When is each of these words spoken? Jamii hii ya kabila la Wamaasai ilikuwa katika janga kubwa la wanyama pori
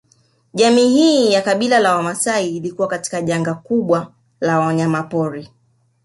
Jamii 0.53 0.89
hii 0.89 1.31
ya 1.31 1.41
kabila 1.41 1.79
la 1.79 1.95
Wamaasai 1.95 2.57
ilikuwa 2.57 2.87
katika 2.87 3.21
janga 3.21 3.53
kubwa 3.53 4.13
la 4.39 4.59
wanyama 4.59 5.03
pori 5.03 5.49